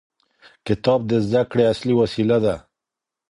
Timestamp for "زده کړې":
1.25-1.63